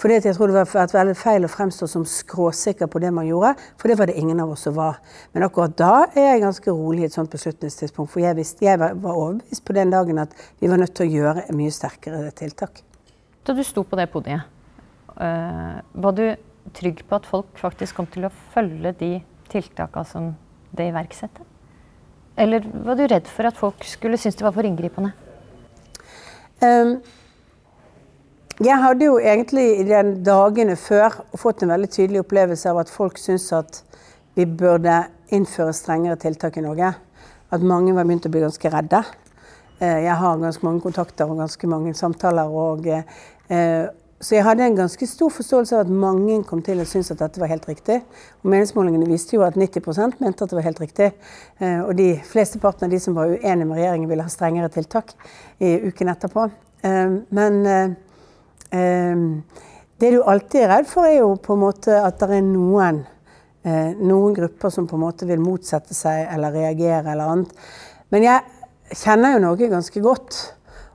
Fordi 0.00 0.18
jeg 0.18 0.36
tror 0.36 0.50
det 0.50 0.56
var 0.58 0.92
veldig 0.92 1.16
feil 1.18 1.46
å 1.46 1.50
fremstå 1.50 1.88
som 1.90 2.04
skråsikker 2.08 2.90
på 2.92 3.02
det 3.02 3.12
man 3.14 3.28
gjorde, 3.28 3.54
for 3.80 3.88
det 3.90 3.98
var 4.00 4.10
det 4.10 4.18
ingen 4.20 4.40
av 4.44 4.52
oss 4.54 4.66
som 4.68 4.76
var. 4.76 5.00
Men 5.32 5.46
akkurat 5.48 5.76
da 5.78 5.92
er 6.12 6.32
jeg 6.32 6.44
ganske 6.44 6.76
rolig 6.76 7.06
i 7.06 7.08
et 7.08 7.16
sånt 7.16 7.32
beslutningstidspunkt, 7.32 8.12
for 8.12 8.24
jeg, 8.24 8.36
visste, 8.38 8.66
jeg 8.68 8.80
var, 8.82 8.96
overbevist 9.00 9.64
på 9.64 9.76
den 9.76 9.92
dagen 9.94 10.22
at 10.22 10.36
vi 10.60 10.70
var 10.70 10.82
nødt 10.82 10.94
til 10.98 11.08
å 11.08 11.12
gjøre 11.18 11.46
mye 11.56 11.74
sterkere 11.74 12.32
tiltak. 12.36 12.82
Da 13.42 13.56
du 13.56 13.64
sto 13.66 13.84
på 13.88 13.98
det 13.98 14.08
podiet, 14.12 14.44
uh, 15.16 15.80
var 16.04 16.18
du 16.18 16.26
trygg 16.76 17.02
på 17.08 17.18
at 17.18 17.26
folk 17.26 17.56
faktisk 17.60 17.98
kom 17.98 18.06
til 18.12 18.28
å 18.28 18.34
følge 18.52 18.94
de 19.00 19.14
tiltakene 19.52 20.08
som 20.08 20.30
det 20.72 20.92
iverksatte? 20.92 21.48
Eller 22.36 22.64
var 22.64 22.96
du 22.96 23.04
redd 23.04 23.26
for 23.28 23.48
at 23.48 23.58
folk 23.58 23.82
skulle 23.84 24.20
synes 24.20 24.38
det 24.38 24.46
var 24.46 24.54
for 24.56 24.64
inngripende? 24.64 25.12
Jeg 28.62 28.78
hadde 28.78 29.08
jo 29.08 29.16
egentlig 29.18 29.64
i 29.80 29.86
de 29.88 30.02
dagene 30.22 30.76
før 30.78 31.16
fått 31.40 31.64
en 31.64 31.72
veldig 31.74 31.88
tydelig 31.90 32.20
opplevelse 32.22 32.70
av 32.70 32.82
at 32.84 32.92
folk 32.92 33.18
syntes 33.18 33.48
at 33.56 33.80
vi 34.36 34.46
burde 34.46 35.00
innføre 35.34 35.72
strengere 35.74 36.16
tiltak 36.20 36.56
i 36.56 36.64
Norge. 36.64 36.92
At 37.52 37.64
mange 37.66 37.94
var 37.96 38.06
begynt 38.06 38.28
å 38.28 38.32
bli 38.32 38.44
ganske 38.44 38.70
redde. 38.72 39.02
Eh, 39.80 40.04
jeg 40.06 40.14
har 40.20 40.38
ganske 40.40 40.64
mange 40.66 40.84
kontakter 40.84 41.28
og 41.28 41.42
ganske 41.42 41.68
mange 41.68 41.94
samtaler. 41.98 42.48
Og, 42.48 42.86
eh, 42.86 43.88
så 44.22 44.36
jeg 44.36 44.46
hadde 44.46 44.64
en 44.64 44.78
ganske 44.78 45.06
stor 45.10 45.32
forståelse 45.34 45.74
av 45.76 45.84
at 45.84 45.90
mange 46.04 46.38
kom 46.48 46.62
til 46.64 46.80
å 46.80 46.86
synes 46.88 47.10
at 47.10 47.20
dette 47.20 47.42
var 47.42 47.50
helt 47.50 47.66
riktig. 47.68 47.98
Og 48.42 48.52
Meningsmålingene 48.54 49.10
viste 49.10 49.34
jo 49.36 49.42
at 49.46 49.58
90% 49.58 50.22
mente 50.22 50.46
at 50.46 50.52
det 50.54 50.58
var 50.60 50.68
helt 50.68 50.80
riktig. 50.80 51.10
Eh, 51.58 51.80
og 51.82 51.96
de 51.98 52.14
flesteparten 52.30 52.86
av 52.86 52.94
de 52.94 53.02
som 53.02 53.18
var 53.18 53.34
uenige 53.34 53.66
med 53.66 53.80
regjeringen, 53.80 54.08
ville 54.08 54.24
ha 54.24 54.32
strengere 54.32 54.70
tiltak 54.72 55.12
i 55.58 55.74
uken 55.90 56.14
etterpå. 56.14 56.48
Men 56.82 57.60
Ehm, 58.72 59.42
det 60.00 60.10
du 60.10 60.22
alltid 60.22 60.64
er 60.64 60.70
redd 60.72 60.88
for, 60.88 61.06
er 61.06 61.20
jo 61.20 61.34
på 61.36 61.56
en 61.56 61.62
måte 61.62 61.98
at 62.00 62.20
det 62.22 62.38
er 62.38 62.46
noen, 62.46 63.02
eh, 63.64 63.92
noen 64.00 64.34
grupper 64.34 64.72
som 64.72 64.88
på 64.88 64.96
en 64.96 65.04
måte 65.04 65.28
vil 65.28 65.42
motsette 65.44 65.94
seg 65.94 66.26
eller 66.32 66.54
reagere 66.56 67.12
eller 67.12 67.34
annet. 67.34 67.52
Men 68.10 68.26
jeg 68.26 68.96
kjenner 68.96 69.34
jo 69.34 69.44
Norge 69.44 69.68
ganske 69.68 70.00
godt. 70.00 70.40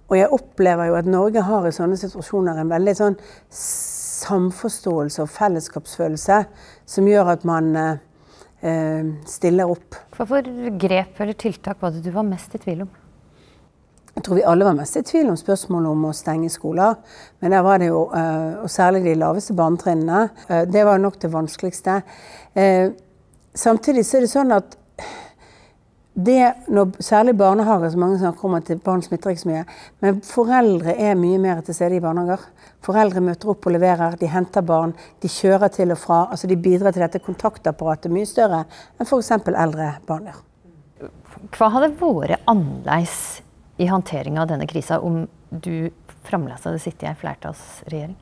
Og 0.08 0.16
jeg 0.18 0.32
opplever 0.32 0.90
jo 0.90 0.98
at 1.00 1.10
Norge 1.10 1.44
har 1.44 1.68
i 1.68 1.74
sånne 1.76 1.98
situasjoner 2.00 2.62
en 2.62 2.72
veldig 2.72 2.96
sånn 2.96 3.18
samforståelse 3.58 5.24
og 5.26 5.34
fellesskapsfølelse 5.34 6.38
som 6.88 7.10
gjør 7.10 7.34
at 7.36 7.44
man 7.48 7.74
eh, 7.76 7.98
eh 8.62 9.10
stiller 9.28 9.70
opp. 9.70 10.00
Hva 10.16 10.26
for 10.30 10.48
grep 10.80 11.20
eller 11.20 11.36
tiltak 11.38 11.82
var 11.82 11.92
det 11.92 12.06
du 12.06 12.12
var 12.16 12.26
mest 12.28 12.56
i 12.56 12.64
tvil 12.64 12.86
om? 12.88 12.96
Jeg 14.18 14.24
tror 14.26 14.40
vi 14.40 14.48
alle 14.50 14.66
var 14.66 14.74
mest 14.74 14.98
i 14.98 15.04
tvil 15.06 15.28
om 15.30 15.36
spørsmålet 15.38 15.94
om 15.94 16.06
å 16.10 16.16
stenge 16.18 16.48
skoler. 16.50 16.96
Men 17.40 17.54
der 17.54 17.62
var 17.62 17.78
det 17.78 17.92
jo, 17.92 18.08
eh, 18.18 18.64
og 18.64 18.70
særlig 18.74 19.04
de 19.04 19.14
laveste 19.14 19.54
barnetrinnene, 19.54 20.30
eh, 20.50 20.64
det 20.66 20.86
var 20.86 20.98
nok 20.98 21.20
det 21.22 21.30
vanskeligste. 21.30 22.02
Eh, 22.56 22.90
samtidig 23.54 24.06
så 24.06 24.18
er 24.18 24.22
det 24.22 24.32
sånn 24.32 24.56
at 24.56 24.78
det, 26.18 26.54
når, 26.74 26.96
særlig 27.00 27.36
barnehager, 27.38 27.92
så 27.94 28.00
mange 28.02 28.18
snakker 28.18 28.46
om 28.48 28.56
at 28.58 28.72
barn 28.82 29.04
smitter 29.06 29.30
ikke 29.30 29.42
så 29.44 29.50
mye. 29.52 29.66
Men 30.02 30.22
foreldre 30.26 30.96
er 30.98 31.20
mye 31.20 31.38
mer 31.42 31.62
til 31.62 31.78
stede 31.78 32.00
i 32.00 32.02
barnehager. 32.02 32.42
Foreldre 32.86 33.22
møter 33.22 33.52
opp 33.54 33.68
og 33.70 33.76
leverer, 33.76 34.18
de 34.18 34.30
henter 34.34 34.66
barn, 34.66 34.96
de 35.22 35.30
kjører 35.30 35.70
til 35.76 35.94
og 35.94 36.02
fra. 36.02 36.24
altså 36.34 36.50
De 36.50 36.58
bidrar 36.58 36.96
til 36.96 37.06
dette 37.06 37.22
kontaktapparatet 37.22 38.14
mye 38.14 38.26
større 38.26 38.64
enn 38.98 39.06
f.eks. 39.06 39.32
eldre 39.46 39.92
barn 40.10 40.32
gjør. 40.32 40.44
Hva 41.54 41.70
hadde 41.76 41.94
vært 42.02 42.50
annerledes 42.50 43.44
i 43.78 43.86
håndteringa 43.86 44.42
av 44.42 44.50
denne 44.56 44.66
krisa 44.66 44.98
om 45.06 45.28
du 45.52 45.92
fremdeles 46.26 46.66
hadde 46.66 46.82
sittet 46.82 47.06
i 47.06 47.12
ei 47.12 47.20
flertallsregjering? 47.22 48.18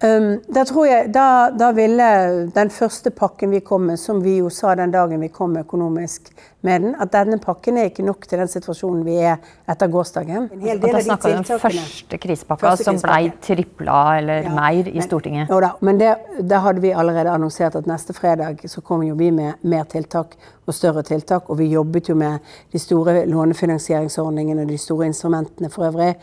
Da 0.00 0.64
tror 0.64 0.86
jeg, 0.86 1.10
da, 1.14 1.50
da, 1.54 1.70
ville 1.76 2.08
den 2.54 2.70
første 2.74 3.10
pakken 3.14 3.52
vi 3.54 3.60
kom 3.64 3.86
med, 3.90 4.00
som 4.00 4.22
vi 4.24 4.38
jo 4.40 4.50
sa 4.52 4.74
den 4.78 4.94
dagen 4.94 5.22
vi 5.22 5.28
kom 5.32 5.56
økonomisk 5.60 6.32
med 6.66 6.82
den, 6.82 6.96
at 7.00 7.12
denne 7.12 7.38
pakken 7.42 7.78
er 7.78 7.90
ikke 7.90 8.04
nok 8.06 8.26
til 8.26 8.40
den 8.42 8.50
situasjonen 8.50 9.04
vi 9.06 9.18
er 9.22 9.38
etter 9.70 9.90
gårsdagen. 9.92 10.48
En 10.52 10.64
hel 10.64 10.80
del 10.82 10.90
og 10.90 10.96
da 10.96 11.04
snakka 11.06 11.30
vi 11.30 11.36
om 11.36 11.46
den 11.46 11.62
første 11.62 12.20
krisepakka 12.22 12.74
som 12.80 12.98
ble 13.02 13.30
tripla 13.44 14.00
eller 14.18 14.48
ja, 14.48 14.54
mer 14.56 14.80
i 14.82 14.96
men, 14.96 15.06
Stortinget. 15.06 15.52
Jo 15.52 15.60
da, 15.62 15.72
men 15.86 16.02
det, 16.02 16.12
da 16.42 16.62
hadde 16.66 16.82
vi 16.84 16.92
allerede 16.96 17.32
annonsert 17.34 17.78
at 17.78 17.88
neste 17.90 18.16
fredag 18.16 18.66
så 18.70 18.82
kommer 18.82 19.06
jo 19.10 19.18
vi 19.18 19.30
med 19.34 19.62
mer 19.62 19.86
tiltak 19.92 20.34
og 20.66 20.74
større 20.74 21.04
tiltak. 21.06 21.50
Og 21.50 21.60
vi 21.60 21.70
jobbet 21.70 22.10
jo 22.10 22.16
med 22.18 22.42
de 22.72 22.80
store 22.82 23.24
lånefinansieringsordningene 23.30 24.66
og 24.66 24.72
de 24.72 24.78
store 24.80 25.10
instrumentene 25.12 25.70
for 25.70 25.86
øvrig. 25.90 26.16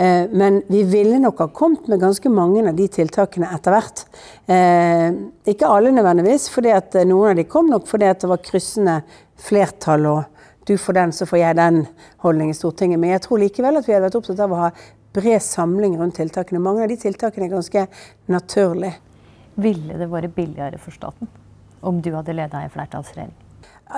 Eh, 0.00 0.24
men 0.32 0.62
vi 0.72 0.82
ville 0.88 1.20
nok 1.20 1.44
ha 1.44 1.50
kommet 1.52 1.88
med 1.88 2.00
ganske 2.00 2.32
mange 2.32 2.64
av 2.68 2.76
de 2.76 2.88
tiltakene 2.88 3.09
etter 3.18 3.74
hvert. 3.74 4.04
Eh, 4.46 5.08
ikke 5.50 5.66
alle 5.66 5.90
nødvendigvis, 5.90 6.48
fordi 6.52 6.70
at 6.74 6.94
noen 7.04 7.32
av 7.32 7.36
de 7.40 7.44
kom 7.44 7.66
nok 7.70 7.88
fordi 7.90 8.06
at 8.06 8.20
det 8.20 8.30
var 8.30 8.44
kryssende 8.44 9.00
flertall. 9.40 10.06
og 10.06 10.24
du 10.66 10.78
får 10.78 10.92
den, 10.92 11.12
så 11.12 11.26
får 11.26 11.38
jeg 11.38 11.56
den 11.56 11.86
holdningen 12.22 12.54
i 12.54 12.54
Stortinget. 12.54 13.00
Men 13.00 13.10
jeg 13.10 13.22
tror 13.24 13.40
likevel 13.42 13.80
at 13.80 13.88
vi 13.88 13.94
hadde 13.94 14.06
vært 14.06 14.18
opptatt 14.20 14.42
av 14.44 14.52
å 14.52 14.58
ha 14.60 14.70
bred 15.16 15.42
samling 15.42 15.96
rundt 15.98 16.14
tiltakene. 16.20 16.60
Mange 16.62 16.84
av 16.84 16.92
de 16.92 16.98
tiltakene 17.00 17.48
er 17.48 17.54
ganske 17.56 17.86
naturlige. 18.30 19.00
Ville 19.60 19.98
det 19.98 20.06
vært 20.12 20.34
billigere 20.36 20.78
for 20.78 20.94
staten 20.94 21.28
om 21.82 21.98
du 22.04 22.12
hadde 22.14 22.36
leda 22.36 22.60
en 22.62 22.70
flertallsregjering? 22.70 23.34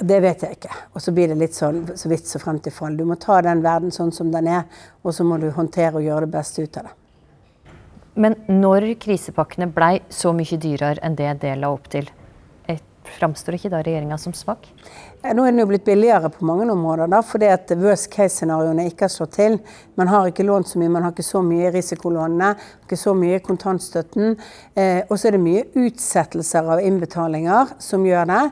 Det 0.01 0.19
vet 0.25 0.47
jeg 0.47 0.57
ikke. 0.57 0.73
Og 0.95 1.05
så 1.05 1.13
blir 1.13 1.29
det 1.29 1.37
litt 1.43 1.57
sånn 1.59 1.85
så 1.99 2.09
vidt 2.09 2.31
så 2.31 2.41
frem 2.41 2.63
til 2.65 2.73
fall. 2.73 2.97
Du 2.97 3.05
må 3.05 3.19
ta 3.21 3.43
den 3.45 3.61
verden 3.61 3.93
sånn 3.93 4.15
som 4.15 4.33
den 4.33 4.49
er, 4.49 4.65
og 5.05 5.13
så 5.13 5.27
må 5.29 5.37
du 5.43 5.51
håndtere 5.53 5.99
og 5.99 6.07
gjøre 6.07 6.25
det 6.25 6.33
beste 6.39 6.65
ut 6.65 6.81
av 6.81 6.89
det. 6.89 6.95
Men 8.15 8.37
når 8.49 8.91
krisepakkene 9.01 9.71
blei 9.73 10.03
så 10.13 10.35
mye 10.37 10.59
dyrere 10.61 11.01
enn 11.05 11.17
det 11.17 11.31
det 11.41 11.55
la 11.61 11.71
opp 11.73 11.89
til, 11.93 12.11
framstår 13.19 13.57
ikke 13.59 13.73
da 13.73 13.83
regjeringa 13.85 14.19
som 14.21 14.35
svak? 14.37 14.69
Nå 15.23 15.45
er 15.47 15.53
den 15.53 15.63
jo 15.63 15.69
blitt 15.71 15.85
billigere 15.87 16.33
på 16.35 16.43
mange 16.49 16.65
områder, 16.73 17.07
da, 17.07 17.21
fordi 17.23 17.47
at 17.47 17.71
worst 17.79 18.09
case-scenarioene 18.11 18.89
ikke 18.91 19.07
har 19.07 19.13
slått 19.15 19.37
til. 19.37 19.59
Man 19.95 20.11
har 20.11 20.27
ikke 20.27 20.43
lånt 20.43 20.67
så 20.73 20.81
mye, 20.81 20.91
man 20.91 21.07
har 21.07 21.13
ikke 21.15 21.27
så 21.27 21.45
mye 21.47 21.71
risikolånene, 21.71 22.49
ikke 22.83 22.99
så 22.99 23.15
mye 23.15 23.39
kontantstøtten. 23.45 24.35
Eh, 24.75 25.05
og 25.07 25.15
så 25.15 25.31
er 25.31 25.37
det 25.37 25.45
mye 25.45 25.63
utsettelser 25.79 26.73
av 26.75 26.83
innbetalinger 26.83 27.71
som 27.83 28.03
gjør 28.09 28.27
det. 28.33 28.43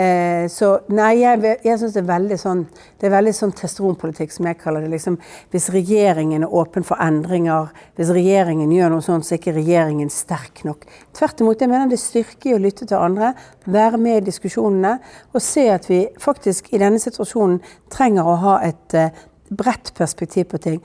Eh, 0.00 0.46
så 0.48 0.70
nei, 0.96 1.12
jeg, 1.20 1.58
jeg 1.66 1.82
syns 1.82 1.98
det 1.98 2.04
er 2.06 2.12
veldig 2.14 2.40
sånn 2.40 2.64
det 3.04 3.10
er 3.10 3.18
veldig 3.18 3.32
sånn 3.36 3.50
testosteronpolitikk, 3.52 4.30
som 4.32 4.46
jeg 4.48 4.56
kaller 4.62 4.86
det. 4.86 4.94
Liksom, 4.94 5.18
hvis 5.52 5.66
regjeringen 5.74 6.46
er 6.46 6.54
åpen 6.56 6.86
for 6.88 6.96
endringer, 7.04 7.68
hvis 7.98 8.12
regjeringen 8.16 8.70
gjør 8.72 8.94
noe 8.94 9.04
sånt, 9.04 9.26
så 9.28 9.34
er 9.34 9.42
ikke 9.42 9.52
regjeringen 9.58 10.08
sterk 10.08 10.62
nok. 10.64 10.86
Tvert 11.12 11.42
imot, 11.44 11.60
jeg 11.60 11.68
mener 11.68 11.92
det 11.92 11.98
styrker 12.00 12.54
i 12.54 12.54
å 12.56 12.62
lytte 12.64 12.88
til 12.88 12.96
andre, 12.96 13.34
være 13.68 14.00
med 14.00 14.22
i 14.22 14.24
diskusjonene 14.30 14.94
og 15.34 15.44
se 15.44 15.66
at 15.74 15.84
vi 15.90 16.00
faktisk 16.22 16.72
i 16.72 16.80
denne 16.82 17.00
situasjonen 17.02 17.60
trenger 17.92 18.28
å 18.28 18.36
ha 18.42 18.58
et 18.66 18.96
uh, 18.98 19.24
bredt 19.50 19.92
perspektiv 19.96 20.50
på 20.52 20.60
ting. 20.62 20.78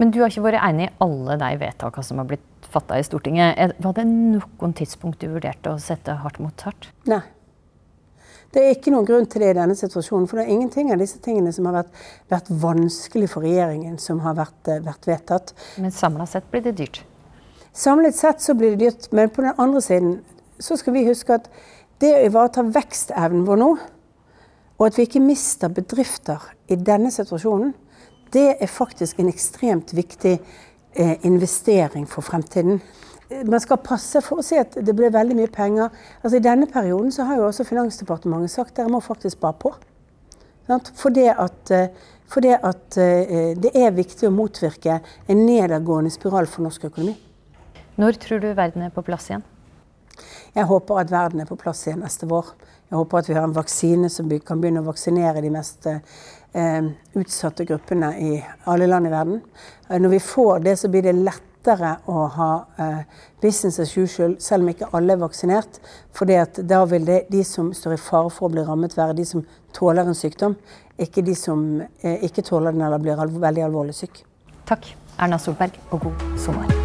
Men 0.00 0.10
du 0.10 0.20
har 0.20 0.32
ikke 0.32 0.46
vært 0.48 0.64
enig 0.64 0.88
i 0.88 0.94
alle 1.04 1.38
de 1.38 1.52
vedtakene 1.60 2.06
som 2.06 2.18
har 2.18 2.28
blitt 2.30 2.68
fatta 2.74 2.98
i 2.98 3.06
Stortinget. 3.06 3.78
Var 3.78 3.94
det 3.94 4.04
noen 4.10 4.74
tidspunkt 4.74 5.22
du 5.22 5.30
vurderte 5.30 5.70
å 5.70 5.80
sette 5.82 6.16
hardt 6.24 6.40
mot 6.42 6.66
hardt? 6.66 6.90
Nei. 7.10 7.22
Det 8.54 8.62
er 8.62 8.76
ikke 8.76 8.92
noen 8.94 9.06
grunn 9.06 9.26
til 9.26 9.42
det 9.42 9.50
i 9.50 9.56
denne 9.56 9.74
situasjonen. 9.78 10.28
For 10.30 10.38
det 10.38 10.44
er 10.46 10.54
ingenting 10.54 10.92
av 10.94 11.00
disse 11.02 11.18
tingene 11.22 11.50
som 11.54 11.66
har 11.66 11.80
vært, 11.80 12.04
vært 12.30 12.50
vanskelig 12.62 13.30
for 13.32 13.46
regjeringen, 13.46 13.96
som 14.02 14.20
har 14.26 14.36
vært, 14.38 14.60
uh, 14.70 14.78
vært 14.82 15.10
vedtatt. 15.10 15.54
Men 15.82 15.94
samla 15.94 16.26
sett 16.30 16.46
blir 16.52 16.62
det 16.66 16.76
dyrt? 16.78 17.02
Samlet 17.74 18.14
sett 18.14 18.42
så 18.42 18.54
blir 18.54 18.74
det 18.74 18.84
dyrt. 18.84 19.08
Men 19.14 19.32
på 19.34 19.42
den 19.42 19.58
andre 19.58 19.82
siden 19.82 20.20
så 20.62 20.78
skal 20.78 20.94
vi 20.94 21.06
huske 21.08 21.34
at 21.34 21.48
det 22.02 22.12
å 22.14 22.22
ivareta 22.28 22.62
vekstevnen 22.74 23.46
vår 23.46 23.58
nå, 23.58 23.70
og 24.78 24.86
at 24.86 24.98
vi 24.98 25.06
ikke 25.06 25.22
mister 25.22 25.70
bedrifter 25.72 26.42
i 26.68 26.76
denne 26.76 27.12
situasjonen, 27.14 27.72
det 28.34 28.56
er 28.58 28.70
faktisk 28.70 29.20
en 29.22 29.30
ekstremt 29.30 29.94
viktig 29.94 30.34
eh, 30.38 31.16
investering 31.22 32.08
for 32.10 32.26
fremtiden. 32.26 32.80
Man 33.46 33.62
skal 33.62 33.80
passe 33.82 34.20
for 34.22 34.42
å 34.42 34.44
si 34.44 34.58
at 34.58 34.74
det 34.74 34.94
ble 34.96 35.12
veldig 35.14 35.36
mye 35.38 35.52
penger. 35.52 35.94
Altså 36.20 36.38
I 36.38 36.44
denne 36.44 36.66
perioden 36.70 37.14
så 37.14 37.28
har 37.28 37.38
jo 37.38 37.46
også 37.48 37.66
Finansdepartementet 37.68 38.52
sagt 38.52 38.74
at 38.74 38.82
dere 38.82 38.92
må 38.92 39.00
faktisk 39.04 39.38
spare 39.38 39.58
på. 39.62 39.72
For 40.66 41.14
det 41.14 41.30
at, 41.30 41.70
eh, 41.70 41.88
for 42.26 42.42
det, 42.44 42.58
at 42.58 42.98
eh, 42.98 43.54
det 43.54 43.72
er 43.78 43.94
viktig 43.94 44.28
å 44.28 44.34
motvirke 44.34 44.98
en 45.28 45.46
nedadgående 45.46 46.12
spiral 46.12 46.50
for 46.50 46.66
norsk 46.66 46.88
økonomi. 46.90 47.14
Når 48.00 48.18
tror 48.18 48.42
du 48.42 48.50
verden 48.58 48.82
er 48.82 48.94
på 48.94 49.04
plass 49.06 49.30
igjen? 49.30 49.44
Jeg 50.54 50.68
håper 50.70 51.00
at 51.02 51.12
verden 51.12 51.42
er 51.42 51.48
på 51.48 51.58
plass 51.60 51.86
igjen 51.86 52.04
neste 52.04 52.28
vår. 52.30 52.52
Jeg 52.90 52.98
håper 53.00 53.18
at 53.18 53.28
vi 53.30 53.34
har 53.34 53.48
en 53.48 53.56
vaksine 53.56 54.10
som 54.12 54.28
kan 54.46 54.60
begynne 54.60 54.82
å 54.84 54.86
vaksinere 54.86 55.42
de 55.42 55.50
mest 55.50 55.88
eh, 55.88 56.84
utsatte 57.18 57.66
gruppene 57.66 58.12
i 58.20 58.36
alle 58.70 58.86
land 58.90 59.08
i 59.08 59.14
verden. 59.14 59.40
Eh, 59.88 59.98
når 59.98 60.14
vi 60.14 60.20
får 60.22 60.62
det, 60.66 60.76
så 60.78 60.90
blir 60.92 61.06
det 61.06 61.16
lettere 61.16 61.96
å 62.06 62.26
ha 62.36 62.50
eh, 62.78 63.02
business 63.42 63.80
as 63.82 63.96
usual, 63.96 64.36
selv 64.38 64.62
om 64.62 64.70
ikke 64.74 64.92
alle 64.94 65.16
er 65.16 65.24
vaksinert. 65.24 65.80
For 66.14 66.28
da 66.28 66.84
vil 66.92 67.08
det, 67.08 67.24
de 67.32 67.42
som 67.48 67.72
står 67.74 67.96
i 67.96 68.02
fare 68.04 68.30
for 68.30 68.50
å 68.50 68.54
bli 68.54 68.66
rammet, 68.68 68.96
være 68.98 69.16
de 69.18 69.26
som 69.32 69.44
tåler 69.74 70.06
en 70.06 70.18
sykdom. 70.18 70.58
Ikke 71.00 71.24
de 71.26 71.34
som 71.38 71.82
eh, 71.82 72.20
ikke 72.28 72.46
tåler 72.46 72.76
den 72.76 72.86
eller 72.86 73.02
blir 73.02 73.18
alv 73.18 73.40
veldig 73.42 73.66
alvorlig 73.72 73.96
syk. 74.04 74.22
Takk, 74.68 74.92
Erna 75.18 75.40
Solberg, 75.40 75.80
og 75.90 76.06
god 76.06 76.28
sommer. 76.40 76.83